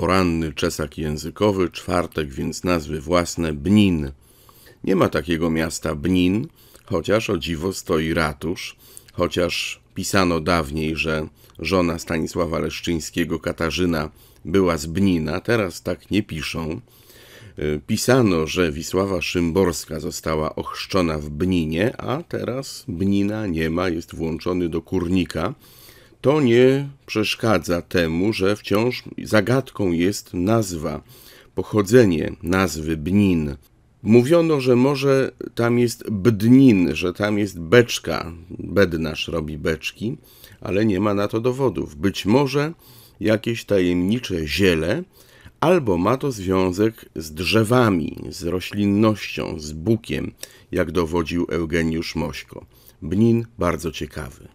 Poranny 0.00 0.52
czesak 0.52 0.98
językowy, 0.98 1.70
czwartek 1.70 2.28
więc 2.28 2.64
nazwy 2.64 3.00
własne 3.00 3.52
Bnin. 3.52 4.12
Nie 4.84 4.96
ma 4.96 5.08
takiego 5.08 5.50
miasta 5.50 5.94
Bnin, 5.94 6.48
chociaż 6.84 7.30
o 7.30 7.38
dziwo 7.38 7.72
stoi 7.72 8.14
ratusz, 8.14 8.76
chociaż 9.12 9.80
pisano 9.94 10.40
dawniej, 10.40 10.96
że 10.96 11.26
żona 11.58 11.98
Stanisława 11.98 12.58
Leszczyńskiego, 12.58 13.40
Katarzyna, 13.40 14.10
była 14.44 14.76
z 14.76 14.86
Bnina, 14.86 15.40
teraz 15.40 15.82
tak 15.82 16.10
nie 16.10 16.22
piszą. 16.22 16.80
Y, 17.58 17.80
pisano, 17.86 18.46
że 18.46 18.72
Wisława 18.72 19.22
Szymborska 19.22 20.00
została 20.00 20.54
ochrzczona 20.54 21.18
w 21.18 21.30
Bninie, 21.30 21.96
a 21.96 22.22
teraz 22.22 22.84
Bnina 22.88 23.46
nie 23.46 23.70
ma, 23.70 23.88
jest 23.88 24.14
włączony 24.14 24.68
do 24.68 24.82
kurnika. 24.82 25.54
To 26.20 26.40
nie 26.40 26.88
przeszkadza 27.06 27.82
temu, 27.82 28.32
że 28.32 28.56
wciąż 28.56 29.02
zagadką 29.22 29.92
jest 29.92 30.34
nazwa, 30.34 31.02
pochodzenie 31.54 32.32
nazwy 32.42 32.96
Bnin. 32.96 33.56
Mówiono, 34.02 34.60
że 34.60 34.76
może 34.76 35.32
tam 35.54 35.78
jest 35.78 36.10
Bdnin, 36.10 36.94
że 36.94 37.12
tam 37.12 37.38
jest 37.38 37.60
beczka, 37.60 38.32
bednarz 38.50 39.28
robi 39.28 39.58
beczki, 39.58 40.16
ale 40.60 40.86
nie 40.86 41.00
ma 41.00 41.14
na 41.14 41.28
to 41.28 41.40
dowodów. 41.40 41.96
Być 41.96 42.26
może 42.26 42.72
jakieś 43.20 43.64
tajemnicze 43.64 44.46
ziele, 44.46 45.02
albo 45.60 45.98
ma 45.98 46.16
to 46.16 46.32
związek 46.32 47.04
z 47.16 47.34
drzewami, 47.34 48.16
z 48.28 48.42
roślinnością, 48.44 49.60
z 49.60 49.72
bukiem, 49.72 50.32
jak 50.72 50.92
dowodził 50.92 51.46
Eugeniusz 51.50 52.16
Mośko. 52.16 52.66
Bnin 53.02 53.46
bardzo 53.58 53.90
ciekawy. 53.92 54.48